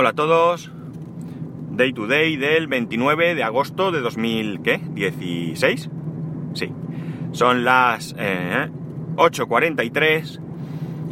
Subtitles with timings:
[0.00, 0.72] Hola a todos.
[1.72, 5.90] Day to day del 29 de agosto de 2016.
[6.54, 6.72] Sí.
[7.32, 8.70] Son las eh,
[9.16, 10.40] 8.43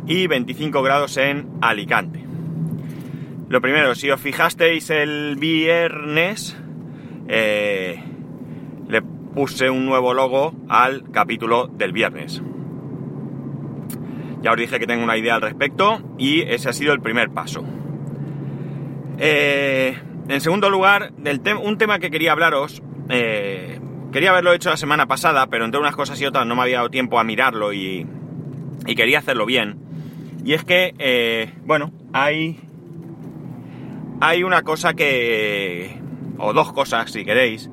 [0.06, 2.24] y 25 grados en Alicante.
[3.50, 6.56] Lo primero, si os fijasteis el viernes,
[7.28, 8.02] eh,
[8.88, 12.42] le puse un nuevo logo al capítulo del viernes.
[14.40, 17.28] Ya os dije que tengo una idea al respecto y ese ha sido el primer
[17.28, 17.66] paso.
[19.18, 21.12] Eh, en segundo lugar,
[21.62, 23.80] un tema que quería hablaros, eh,
[24.12, 26.76] quería haberlo hecho la semana pasada, pero entre unas cosas y otras no me había
[26.76, 28.06] dado tiempo a mirarlo y,
[28.86, 29.78] y quería hacerlo bien.
[30.44, 32.60] Y es que, eh, bueno, hay,
[34.20, 36.00] hay una cosa que,
[36.38, 37.70] o dos cosas si queréis,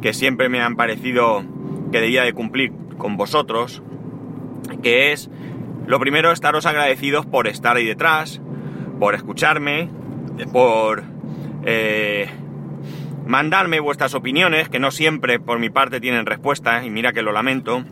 [0.00, 1.44] que siempre me han parecido
[1.90, 3.82] que debía de cumplir con vosotros,
[4.82, 5.30] que es,
[5.86, 8.40] lo primero, estaros agradecidos por estar ahí detrás,
[9.00, 9.90] por escucharme,
[10.52, 11.04] por
[11.64, 12.28] eh,
[13.26, 17.32] mandarme vuestras opiniones, que no siempre por mi parte tienen respuesta, y mira que lo
[17.32, 17.84] lamento.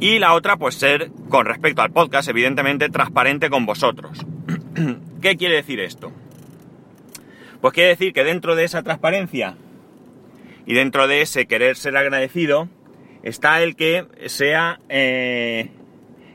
[0.00, 4.24] Y la otra, pues ser, con respecto al podcast, evidentemente, transparente con vosotros.
[5.20, 6.12] ¿Qué quiere decir esto?
[7.60, 9.56] Pues quiere decir que dentro de esa transparencia
[10.64, 12.68] y dentro de ese querer ser agradecido,
[13.22, 15.70] está el que sea, eh,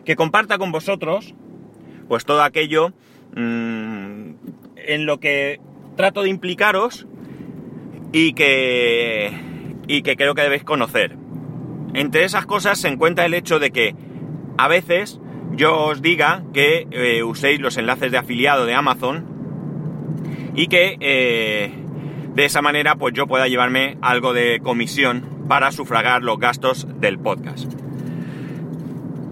[0.03, 1.33] que comparta con vosotros,
[2.09, 2.91] pues todo aquello
[3.35, 3.92] mmm,
[4.87, 5.59] en lo que
[5.95, 7.07] trato de implicaros
[8.11, 9.31] y que,
[9.87, 11.15] y que creo que debéis conocer.
[11.93, 13.95] Entre esas cosas se encuentra el hecho de que
[14.57, 15.19] a veces
[15.51, 19.25] yo os diga que eh, uséis los enlaces de afiliado de Amazon
[20.55, 21.71] y que eh,
[22.33, 27.19] de esa manera pues yo pueda llevarme algo de comisión para sufragar los gastos del
[27.19, 27.71] podcast.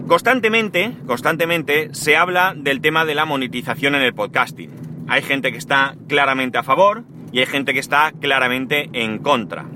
[0.06, 4.70] Constantemente, constantemente se habla del tema de la monetización en el podcasting.
[5.12, 9.66] Hay gente que está claramente a favor y hay gente que está claramente en contra.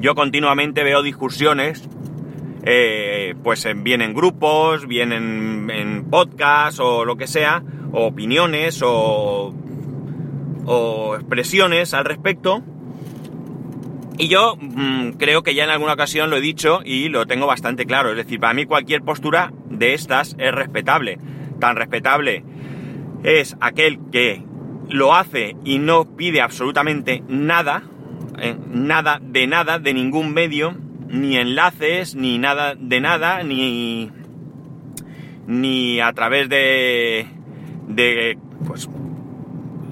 [0.00, 1.88] Yo continuamente veo discusiones,
[2.64, 7.62] eh, pues bien en grupos, bien en, podcasts o lo que sea,
[7.92, 9.54] opiniones o,
[11.16, 12.64] expresiones al respecto.
[14.18, 17.46] Y yo mmm, creo que ya en alguna ocasión lo he dicho y lo tengo
[17.46, 18.10] bastante claro.
[18.10, 21.20] Es decir, para mí cualquier postura de estas es respetable.
[21.60, 22.42] Tan respetable
[23.22, 24.42] es aquel que
[24.88, 27.82] lo hace y no pide absolutamente nada,
[28.38, 30.76] eh, nada de nada, de ningún medio,
[31.08, 34.10] ni enlaces, ni nada de nada, ni,
[35.46, 37.26] ni a través de,
[37.88, 38.88] de pues,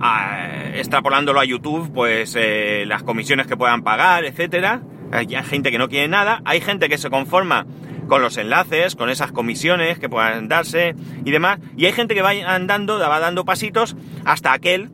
[0.01, 4.83] a, extrapolándolo a YouTube, pues eh, las comisiones que puedan pagar, etcétera.
[5.13, 7.65] Hay gente que no quiere nada, hay gente que se conforma
[8.09, 10.95] con los enlaces, con esas comisiones que puedan darse
[11.25, 11.59] y demás.
[11.77, 14.91] Y hay gente que va andando, va dando pasitos hasta aquel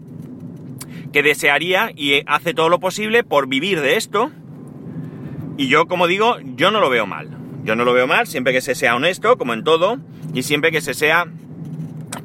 [1.12, 4.31] que desearía y hace todo lo posible por vivir de esto.
[5.56, 7.28] Y yo, como digo, yo no lo veo mal.
[7.65, 9.99] Yo no lo veo mal siempre que se sea honesto, como en todo,
[10.34, 11.27] y siempre que se sea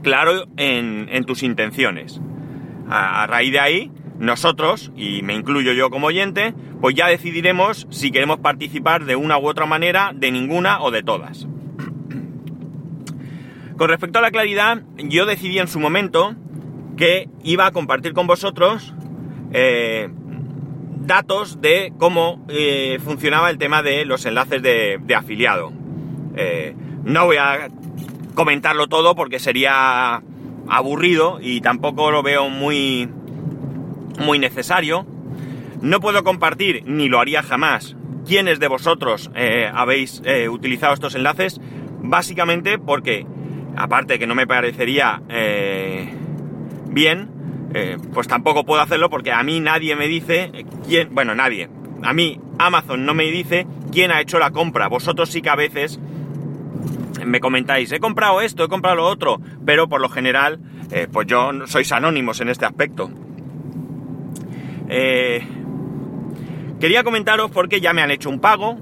[0.02, 2.20] claro en, tus intenciones.
[2.90, 8.12] A raíz de ahí, nosotros, y me incluyo yo como oyente, pues ya decidiremos si
[8.12, 11.48] queremos participar de una u otra manera, de ninguna o de todas.
[13.78, 16.36] Con respecto a la claridad, yo decidí en su momento
[16.98, 18.94] que iba a compartir con vosotros
[19.54, 20.10] eh,
[21.02, 25.72] datos de cómo eh, funcionaba el tema de los enlaces de, afiliado.
[26.36, 27.70] Eh, no voy a
[28.34, 30.22] comentarlo todo porque sería
[30.68, 33.10] aburrido y tampoco lo veo muy,
[34.18, 35.06] muy necesario.
[35.82, 37.96] No puedo compartir, ni lo haría jamás,
[38.28, 41.60] quiénes de vosotros eh, habéis eh, utilizado estos enlaces,
[42.02, 43.26] básicamente porque,
[43.76, 46.14] aparte que no me parecería eh,
[46.90, 47.36] bien,
[48.12, 51.70] pues tampoco puedo hacerlo porque a mí nadie me dice quién, bueno, nadie,
[52.02, 54.88] a mí Amazon no me dice quién ha hecho la compra.
[54.88, 56.00] Vosotros sí que a veces
[57.24, 60.60] me comentáis, he comprado esto, he comprado lo otro, pero por lo general,
[61.12, 63.12] pues yo sois anónimos en este aspecto.
[64.90, 65.46] Eh,
[66.80, 68.78] quería comentaros porque ya me han hecho un pago,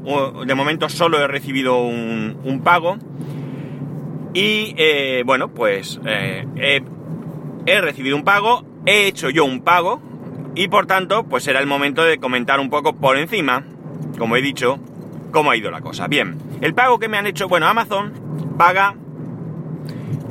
[0.46, 2.98] de momento solo he recibido un, pago.
[4.34, 6.84] Y eh, bueno, pues eh, he,
[7.66, 10.02] he, recibido un pago, he hecho yo un pago
[10.56, 13.64] y por tanto, pues será el momento de comentar un poco por encima,
[14.18, 14.80] como he dicho,
[15.32, 16.08] cómo ha ido la cosa.
[16.08, 18.14] Bien, el pago que me han hecho, bueno, Amazon
[18.58, 18.96] paga,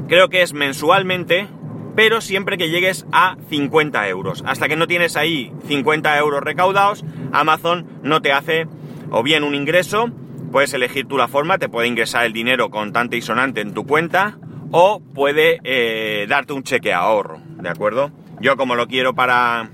[0.09, 1.47] creo que es mensualmente,
[1.95, 4.43] pero siempre que llegues a 50 euros.
[4.47, 8.67] Hasta que no tienes ahí 50 euros recaudados, Amazon no te hace
[9.11, 10.11] o bien un ingreso,
[10.51, 13.87] puedes elegir tú la forma, te puede ingresar el dinero contante y sonante en tu
[13.87, 14.39] cuenta,
[14.71, 18.11] o puede eh, darte un cheque ahorro, ¿de acuerdo?
[18.41, 19.71] Yo como lo quiero para,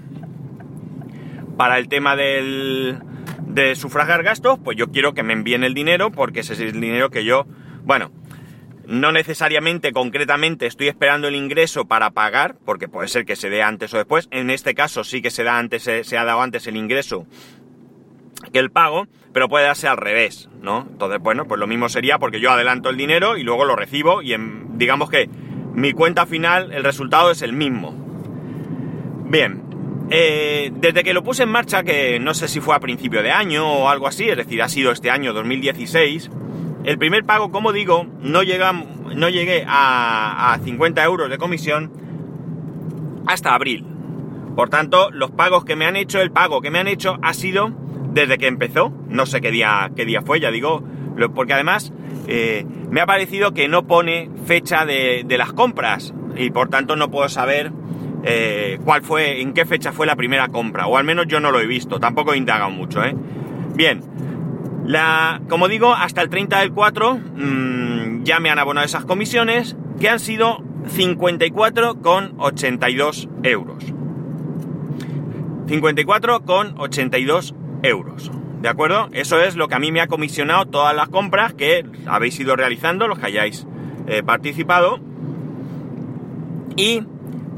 [1.57, 2.99] para el tema del,
[3.47, 6.81] de sufragar gastos, pues yo quiero que me envíen el dinero porque ese es el
[6.81, 7.47] dinero que yo,
[7.85, 8.11] bueno,
[8.91, 13.63] no necesariamente, concretamente, estoy esperando el ingreso para pagar, porque puede ser que se dé
[13.63, 14.27] antes o después.
[14.33, 17.25] En este caso sí que se da antes, se, ha dado antes el ingreso
[18.53, 20.89] que el pago, pero puede darse al revés, ¿no?
[20.91, 24.23] Entonces, bueno, pues lo mismo sería porque yo adelanto el dinero y luego lo recibo
[24.23, 25.31] y en, digamos que
[25.73, 27.95] mi cuenta final, el resultado es el mismo.
[29.29, 29.63] Bien,
[30.11, 33.31] eh, desde que lo puse en marcha, que no sé si fue a principio de
[33.31, 36.29] año o algo así, es decir, ha sido este año 2016,
[36.85, 41.93] el primer pago, como digo, no, llega, no llegué a, 50 euros de comisión
[43.27, 43.85] hasta abril.
[44.57, 47.35] Por tanto, los pagos que me han hecho, el pago que me han hecho ha
[47.35, 47.73] sido
[48.13, 48.93] desde que empezó.
[49.09, 50.83] No sé qué día, qué día fue, ya digo,
[51.35, 51.93] porque además
[52.27, 57.11] eh, me ha parecido que no pone fecha de, las compras y por tanto no
[57.11, 57.73] puedo saber
[58.25, 61.51] eh, cuál fue, en qué fecha fue la primera compra, o al menos yo no
[61.51, 63.15] lo he visto, tampoco he indagado mucho, ¿eh?
[63.75, 64.03] Bien,
[65.49, 70.09] como digo, hasta el 30 del 4 mm, ya me han abonado esas comisiones, que
[70.09, 73.85] han sido 54,82 euros.
[75.67, 78.31] 54,82 euros.
[78.61, 79.09] ¿De acuerdo?
[79.13, 82.57] Eso es lo que a mí me ha comisionado todas las compras que habéis ido
[82.57, 83.67] realizando, los que hayáis
[84.07, 85.01] eh, participado.
[86.77, 87.03] Y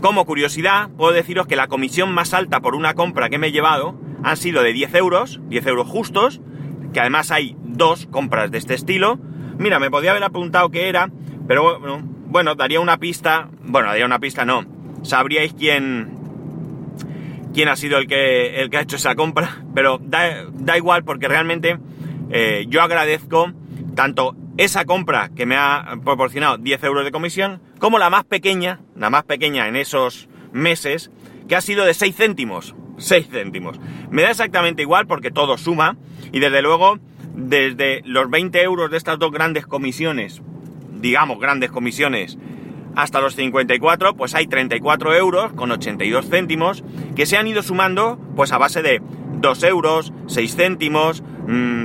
[0.00, 3.52] como curiosidad, puedo deciros que la comisión más alta por una compra que me he
[3.52, 6.40] llevado han sido de 10 euros, 10 euros justos,
[6.92, 9.18] que además hay dos compras de este estilo.
[9.58, 11.10] Mira, me podía haber apuntado que era,
[11.46, 14.64] pero bueno, bueno, daría una pista, bueno, daría una pista no,
[15.02, 16.18] sabríais quién,
[17.52, 21.28] quién ha sido el que, el que ha hecho esa compra, pero da, igual porque
[21.28, 21.78] realmente
[22.30, 23.52] eh, yo agradezco
[23.94, 28.80] tanto esa compra que me ha proporcionado 10 euros de comisión, como la más pequeña,
[28.96, 31.10] la más pequeña en esos meses,
[31.48, 32.74] que ha sido de 6 céntimos.
[33.02, 33.80] 6 céntimos.
[34.10, 35.96] Me da exactamente igual porque todo suma
[36.32, 36.98] y desde luego
[37.34, 40.42] desde los 20 euros de estas dos grandes comisiones,
[41.00, 42.38] digamos grandes comisiones,
[42.94, 46.84] hasta los 54, pues hay 34 euros con 82 céntimos
[47.16, 49.00] que se han ido sumando pues a base de
[49.40, 51.22] 2 euros, 6 céntimos,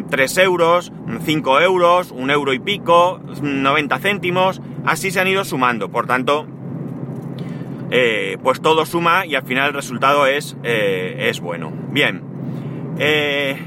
[0.09, 0.91] 3 mm, euros,
[1.23, 5.89] 5 euros, 1 euro y pico, 90 céntimos, así se han ido sumando.
[5.89, 6.45] Por tanto,
[7.89, 11.71] eh, pues todo suma y al final el resultado es, eh, es bueno.
[11.91, 12.21] Bien.
[12.99, 13.57] Eh,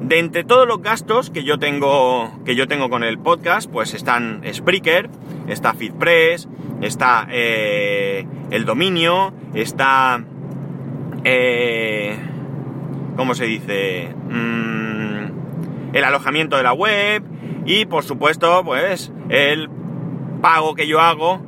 [0.00, 3.94] de entre todos los gastos que yo tengo que yo tengo con el podcast, pues
[3.94, 5.08] están Spreaker,
[5.48, 6.48] está FeedPress,
[6.80, 10.24] está el dominio, está
[13.16, 14.12] ¿cómo se dice?
[14.28, 17.22] Mm, el alojamiento de la web
[17.64, 19.70] y por supuesto, pues el
[20.40, 21.40] pago que yo hago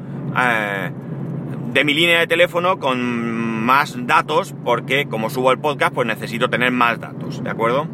[1.74, 6.48] de mi línea de teléfono con más datos porque como subo el podcast pues necesito
[6.48, 7.88] tener más datos, ¿de acuerdo?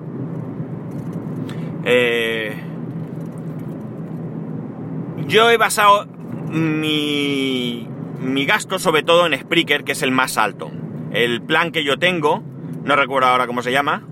[1.86, 2.54] Eh,
[5.26, 6.06] yo he basado
[6.50, 7.88] mi,
[8.20, 10.70] mi gasto sobre todo en Spreaker, que es el más alto.
[11.10, 12.42] El plan que yo tengo,
[12.84, 14.02] no recuerdo ahora cómo se llama,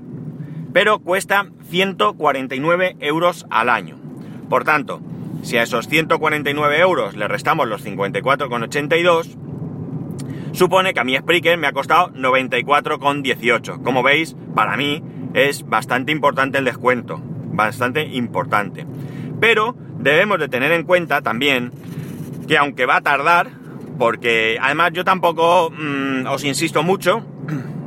[0.73, 3.99] pero cuesta 149 euros al año.
[4.49, 5.03] Por tanto,
[5.43, 9.48] si a esos 149 euros le restamos los 54,82,
[10.53, 13.83] supone que a mi Spreaker me ha costado 94,18.
[13.83, 15.03] Como veis, para mí
[15.35, 17.21] es bastante importante el descuento,
[17.53, 18.87] bastante importante.
[19.41, 21.73] Pero debemos de tener en cuenta también
[22.47, 23.51] que aunque va a tardar,
[23.99, 27.25] porque además yo tampoco mm, os insisto mucho,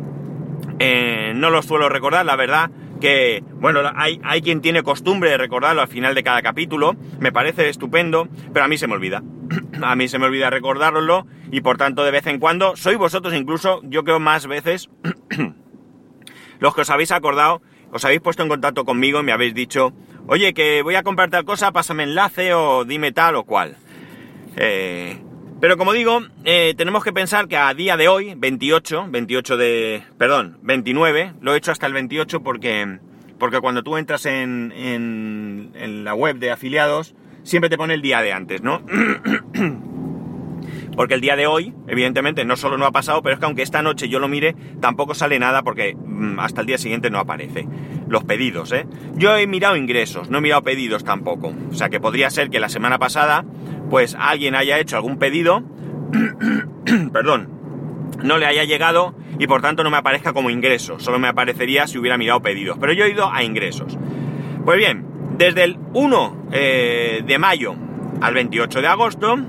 [0.79, 2.69] eh, no lo suelo recordar, la verdad
[3.01, 7.31] que, bueno, hay, hay quien tiene costumbre de recordarlo al final de cada capítulo, me
[7.31, 9.23] parece estupendo, pero a mí se me olvida.
[9.81, 13.33] a mí se me olvida recordarlo y por tanto de vez en cuando, sois vosotros
[13.33, 14.89] incluso, yo creo más veces,
[16.59, 19.93] los que os habéis acordado, os habéis puesto en contacto conmigo y me habéis dicho,
[20.27, 23.75] oye, que voy a comprar tal cosa, pásame enlace o dime tal o cual.
[24.55, 25.17] Eh,
[25.59, 30.03] pero como digo, eh, tenemos que pensar que a día de hoy, 28, 28 de,
[30.17, 32.99] perdón, 29, lo he hecho hasta el 28 porque,
[33.37, 38.01] porque cuando tú entras en, en, en la web de afiliados, siempre te pone el
[38.01, 38.81] día de antes, ¿no?
[41.01, 43.63] Porque el día de hoy, evidentemente, no solo no ha pasado, pero es que aunque
[43.63, 47.17] esta noche yo lo mire, tampoco sale nada porque mm, hasta el día siguiente no
[47.17, 47.67] aparece.
[48.07, 48.85] Los pedidos, ¿eh?
[49.15, 51.55] Yo he mirado ingresos, no he mirado pedidos tampoco.
[51.71, 53.43] O sea que podría ser que la semana pasada,
[53.89, 55.63] pues alguien haya hecho algún pedido,
[57.11, 57.49] perdón,
[58.21, 60.99] no le haya llegado y por tanto no me aparezca como ingreso.
[60.99, 62.77] Solo me aparecería si hubiera mirado pedidos.
[62.79, 63.97] Pero yo he ido a ingresos.
[64.63, 65.07] Pues bien,
[65.39, 67.73] desde el 1 eh, de mayo
[68.21, 69.39] al 28 de agosto,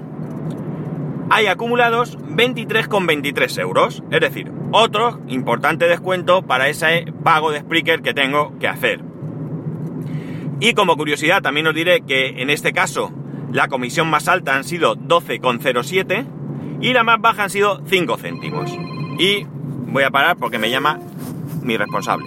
[1.32, 4.02] hay acumulados 23,23 euros.
[4.10, 9.00] Es decir, otro importante descuento para ese pago de Spreaker que tengo que hacer.
[10.60, 13.10] Y como curiosidad también os diré que en este caso
[13.50, 16.26] la comisión más alta han sido 12,07
[16.82, 18.70] y la más baja han sido 5 céntimos.
[19.18, 19.46] Y
[19.86, 21.00] voy a parar porque me llama
[21.62, 22.26] mi responsable.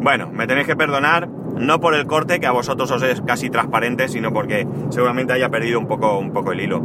[0.00, 3.48] Bueno, me tenéis que perdonar, no por el corte, que a vosotros os es casi
[3.48, 6.84] transparente, sino porque seguramente haya perdido un poco, un poco el hilo.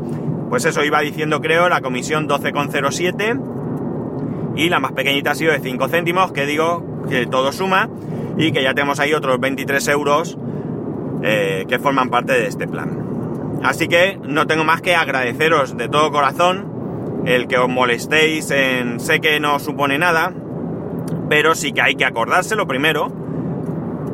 [0.53, 5.57] Pues eso iba diciendo, creo, la comisión 12,07 y la más pequeñita ha sido de
[5.57, 7.89] 5 céntimos, que digo que todo suma
[8.37, 10.37] y que ya tenemos ahí otros 23 euros
[11.23, 13.59] eh, que forman parte de este plan.
[13.63, 18.99] Así que no tengo más que agradeceros de todo corazón el que os molestéis en...
[18.99, 20.31] Sé que no supone nada,
[21.29, 23.11] pero sí que hay que acordárselo primero.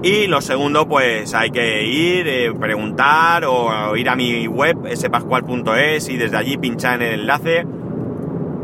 [0.01, 6.07] Y lo segundo, pues hay que ir, eh, preguntar o, ir a mi web, spascual.es
[6.07, 7.65] y desde allí pinchar en el enlace,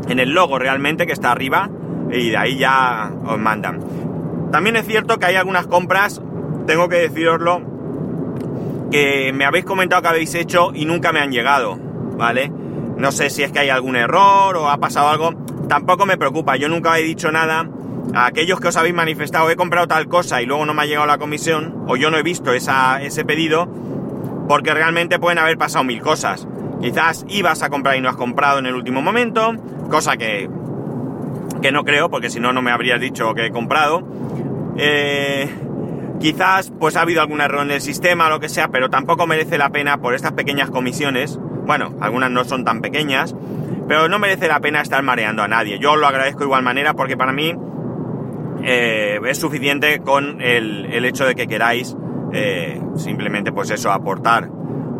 [0.08, 1.68] en el logo realmente que está arriba,
[2.10, 3.80] y de ahí ya os mandan.
[4.50, 6.22] También es cierto que hay algunas compras,
[6.66, 7.60] tengo que deciroslo,
[8.90, 11.78] que me habéis comentado que habéis hecho y nunca me han llegado,
[12.16, 12.50] ¿vale?
[12.96, 15.34] No sé si es que hay algún error o ha pasado algo.
[15.68, 17.68] Tampoco me preocupa, yo nunca he dicho nada.
[18.14, 20.86] A aquellos que os habéis manifestado, he comprado tal cosa y luego no me ha
[20.86, 23.68] llegado la comisión, o yo no he visto ese pedido,
[24.48, 26.46] porque realmente pueden haber pasado mil cosas.
[26.80, 29.54] Quizás ibas a comprar y no has comprado en el último momento,
[29.90, 30.48] cosa que,
[31.62, 34.02] que no creo, porque si no, no me habrías dicho que he comprado.
[34.78, 35.48] Eh,
[36.20, 39.58] quizás pues ha habido algún error en el sistema lo que sea, pero tampoco merece
[39.58, 43.34] la pena por estas pequeñas comisiones bueno, algunas no son tan pequeñas,
[43.88, 45.78] pero no merece la pena estar mareando a nadie.
[45.78, 47.54] Yo lo agradezco de igual manera porque para mí
[48.68, 51.96] eh, es suficiente con el, hecho de que queráis
[52.32, 54.50] eh, simplemente pues eso, aportar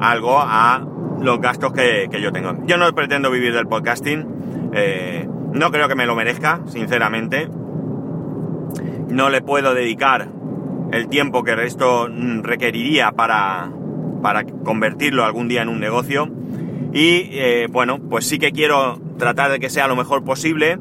[0.00, 0.86] algo a
[1.20, 2.64] los gastos que, yo tengo.
[2.64, 7.48] Yo no pretendo vivir del podcasting, eh, no creo que me lo merezca, sinceramente.
[9.08, 10.28] No le puedo dedicar
[10.92, 12.08] el tiempo que esto
[12.42, 13.72] requeriría para,
[14.22, 16.30] para convertirlo algún día en un negocio.
[16.92, 20.78] Y bueno, pues sí que quiero tratar de que sea lo mejor posible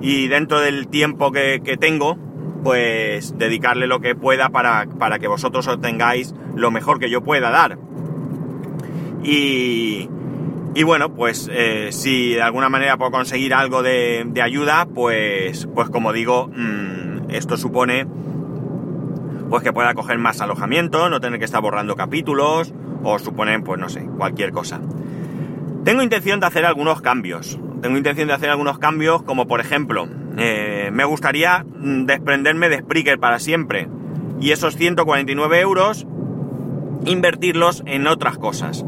[0.00, 2.16] y dentro del tiempo que, tengo,
[2.62, 7.78] pues dedicarle lo que pueda para, que vosotros obtengáis lo mejor que yo pueda dar.
[9.22, 10.08] Y,
[10.74, 15.90] y bueno, pues eh, si de alguna manera puedo conseguir algo de, ayuda, pues, pues
[15.90, 18.06] como digo, mm, esto supone
[19.48, 23.80] pues que pueda coger más alojamiento, no tener que estar borrando capítulos, o supone, pues
[23.80, 24.80] no sé, cualquier cosa.
[25.84, 27.58] Tengo intención de hacer algunos cambios.
[27.82, 32.78] Tengo intención de hacer algunos cambios como por ejemplo, eh, me gustaría mm, desprenderme de
[32.78, 33.88] Spreaker para siempre.
[34.40, 36.06] Y esos 149 euros,
[37.04, 38.84] invertirlos en otras cosas.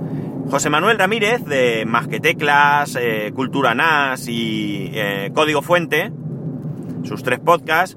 [0.49, 6.13] José Manuel Ramírez de Más que Teclas, eh, Cultura NAS y eh, Código Fuente,
[7.05, 7.97] sus tres podcasts,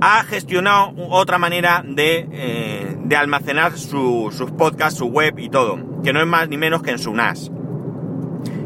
[0.00, 6.20] ha gestionado otra manera de, de almacenar sus podcasts, su web y todo que no
[6.20, 7.50] es más ni menos que en su NAS.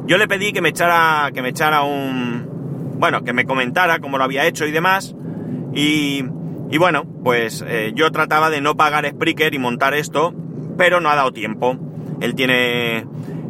[0.06, 4.18] Yo le pedí que me echara, que me echara un, bueno, que me comentara cómo
[4.18, 5.14] lo había hecho y demás.
[5.74, 6.24] Y,
[6.70, 10.32] y bueno, pues eh, yo trataba de no pagar Spreaker y montar esto,
[10.78, 11.76] pero no ha dado tiempo.
[12.20, 13.04] Él tiene,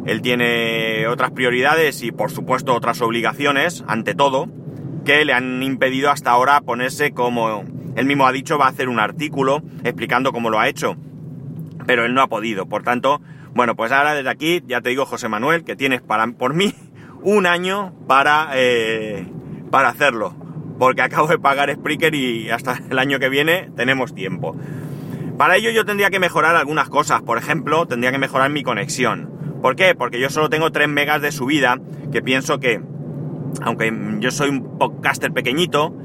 [0.05, 4.47] él tiene otras prioridades y por supuesto otras obligaciones, ante todo,
[5.05, 7.63] que le han impedido hasta ahora ponerse como,
[7.95, 10.95] él mismo ha dicho, va a hacer un artículo explicando cómo lo ha hecho.
[11.85, 13.21] Pero él no ha podido, por tanto,
[13.57, 16.75] bueno, pues ahora desde aquí ya te digo, José Manuel, que tienes para, por mí
[17.23, 19.25] un año para, eh,
[19.71, 20.35] para hacerlo.
[20.77, 24.55] Porque acabo de pagar Spreaker y hasta el año que viene tenemos tiempo.
[25.39, 27.23] Para ello yo tendría que mejorar algunas cosas.
[27.23, 29.31] Por ejemplo, tendría que mejorar mi conexión.
[29.59, 29.95] ¿Por qué?
[29.95, 31.79] Porque yo solo tengo 3 megas de subida,
[32.11, 32.79] que pienso que,
[33.63, 35.95] aunque yo soy un podcaster pequeñito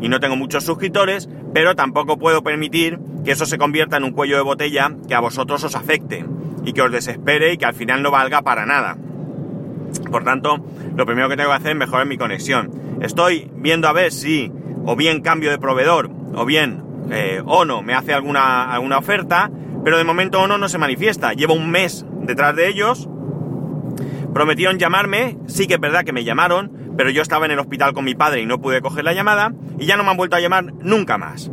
[0.00, 4.12] y no tengo muchos suscriptores, pero tampoco puedo permitir que eso se convierta en un
[4.12, 6.24] cuello de botella que a vosotros os afecte
[6.64, 8.96] y que os desespere y que al final no valga para nada.
[10.10, 10.64] Por tanto,
[10.96, 12.70] lo primero que tengo que hacer es mejorar mi conexión.
[13.00, 14.52] Estoy viendo a ver si
[14.84, 19.50] o bien cambio de proveedor o bien eh, Ono me hace alguna, alguna oferta,
[19.84, 21.32] pero de momento Ono no se manifiesta.
[21.32, 23.08] Llevo un mes detrás de ellos.
[24.32, 27.92] Prometieron llamarme, sí que es verdad que me llamaron, pero yo estaba en el hospital
[27.92, 30.36] con mi padre y no pude coger la llamada y ya no me han vuelto
[30.36, 31.50] a llamar nunca más.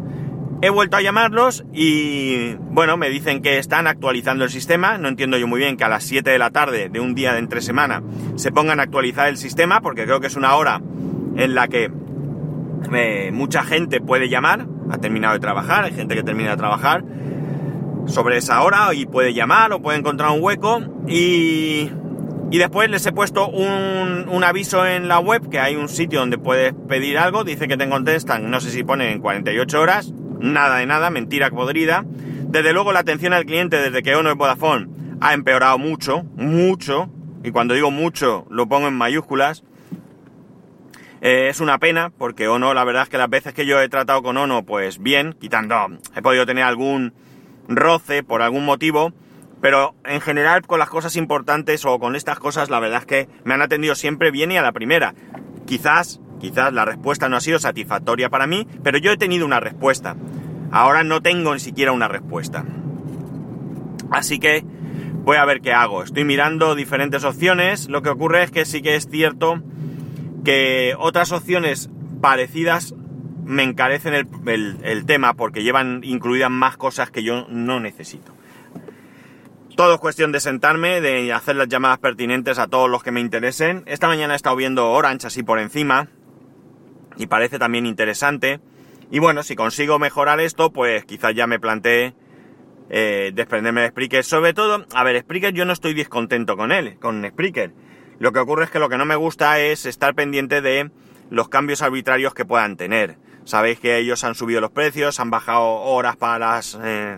[0.61, 4.97] He vuelto a llamarlos y bueno, me dicen que están actualizando el sistema.
[4.97, 7.31] No entiendo yo muy bien que a las 7 de la tarde de un día
[7.31, 8.03] de entre semana
[8.35, 10.81] se pongan a actualizar el sistema porque creo que es una hora
[11.37, 11.89] en la que
[12.93, 14.67] eh, mucha gente puede llamar.
[14.91, 17.05] Ha terminado de trabajar, hay gente que termina de trabajar
[18.07, 21.89] sobre esa hora y puede llamar o puede encontrar un hueco y,
[22.51, 26.19] Y después les he puesto un, un, aviso en la web que hay un sitio
[26.19, 30.11] donde puedes pedir algo, dice que te contestan, no sé si pone en 48 horas,
[30.39, 32.03] nada de nada, mentira podrida.
[32.05, 34.87] Desde luego la atención al cliente desde que uno es Vodafone
[35.21, 37.09] ha empeorado mucho, mucho,
[37.43, 39.63] y cuando digo mucho lo pongo en mayúsculas.
[41.21, 43.89] Eh, es una pena porque Ono, la verdad es que las veces que yo he
[43.89, 45.75] tratado con Ono, pues bien, quitando,
[46.15, 47.13] he podido tener algún
[47.67, 49.13] roce por algún motivo,
[49.61, 53.29] pero en general con las cosas importantes o con estas cosas, la verdad es que
[53.43, 55.13] me han atendido siempre bien y a la primera.
[55.65, 59.59] Quizás, quizás la respuesta no ha sido satisfactoria para mí, pero yo he tenido una
[59.59, 60.15] respuesta.
[60.71, 62.65] Ahora no tengo ni siquiera una respuesta.
[64.11, 64.63] Así que
[65.23, 66.03] voy a ver qué hago.
[66.03, 67.89] Estoy mirando diferentes opciones.
[67.89, 69.61] Lo que ocurre es que sí que es cierto
[70.43, 71.89] que otras opciones
[72.21, 72.95] parecidas
[73.45, 78.33] me encarecen el, tema porque llevan incluidas más cosas que yo no necesito.
[79.75, 83.21] Todo es cuestión de sentarme, de hacer las llamadas pertinentes a todos los que me
[83.21, 83.83] interesen.
[83.85, 86.09] Esta mañana he estado viendo Orange así por encima
[87.19, 88.61] y parece también interesante.
[89.11, 92.15] Y bueno, si consigo mejorar esto, pues quizás ya me planteé
[92.89, 94.23] eh, desprenderme de Spreaker.
[94.23, 97.73] Sobre todo, a ver, Spreaker yo no estoy descontento con él, con Spreaker.
[98.19, 100.91] Lo que ocurre es que lo que no me gusta es estar pendiente de
[101.29, 103.17] los cambios arbitrarios que puedan tener.
[103.43, 106.79] Sabéis que ellos han subido los precios, han bajado horas para las...
[106.81, 107.17] Eh,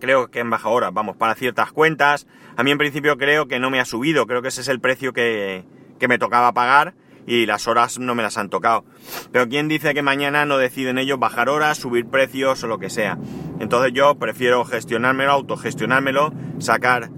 [0.00, 2.26] creo que en baja hora, vamos, para ciertas cuentas.
[2.56, 4.80] A mí en principio creo que no me ha subido, creo que ese es el
[4.80, 5.64] precio que,
[6.00, 6.94] que me tocaba pagar
[7.28, 8.84] y las horas no me las han tocado.
[9.30, 12.88] Pero ¿quién dice que mañana no deciden ellos bajar horas, subir precios o lo que
[12.88, 13.18] sea?
[13.60, 17.10] Entonces yo prefiero gestionármelo, autogestionármelo, sacar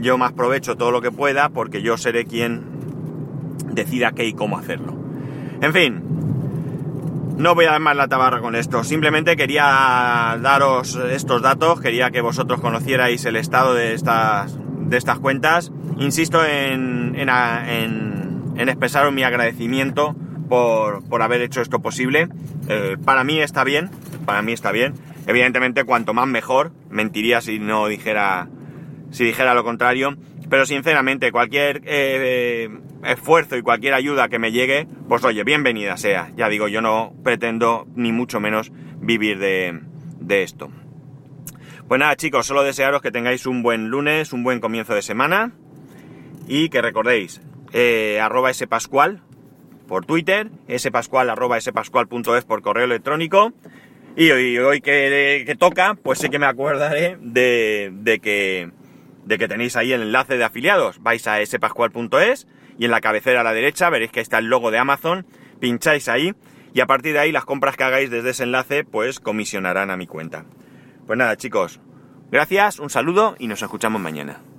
[0.00, 2.64] yo más provecho todo lo que pueda porque yo seré quien
[3.72, 4.94] decida qué y cómo hacerlo.
[5.60, 6.02] En fin,
[7.36, 12.10] no voy a dar más la tabarra con esto, simplemente quería daros estos datos, quería
[12.10, 15.72] que vosotros conocierais el estado de estas, de estas cuentas.
[15.98, 17.28] Insisto en, en,
[18.66, 20.16] expresaros mi agradecimiento
[20.48, 22.28] por, haber hecho esto posible.
[22.68, 23.90] Eh, para mí está bien,
[24.24, 24.94] para mí está bien.
[25.26, 28.48] Evidentemente, cuanto más mejor, mentiría si no dijera,
[29.10, 30.16] si dijera lo contrario.
[30.48, 32.70] Pero sinceramente, cualquier eh,
[33.04, 36.30] esfuerzo y cualquier ayuda que me llegue, pues oye, bienvenida sea.
[36.36, 39.80] Ya digo, yo no pretendo ni mucho menos vivir de,
[40.42, 40.70] esto.
[41.86, 45.52] Pues nada chicos, solo desearos que tengáis un buen lunes, un buen comienzo de semana
[46.46, 47.40] y que recordéis,
[47.72, 49.22] eh, arroba spascual
[49.86, 53.52] por Twitter, spascual arroba spascual.es por correo electrónico
[54.16, 58.70] y hoy, que, toca, pues sí que me acordaré de, de que
[59.28, 61.02] de que tenéis ahí el enlace de afiliados.
[61.02, 62.46] Vais a spascual.es
[62.78, 65.26] y en la cabecera a la derecha veréis que está el logo de Amazon,
[65.60, 66.34] pincháis ahí
[66.72, 69.98] y a partir de ahí las compras que hagáis desde ese enlace pues comisionarán a
[69.98, 70.46] mi cuenta.
[71.06, 71.78] Pues nada chicos,
[72.30, 74.40] gracias, un saludo y nos escuchamos mañana.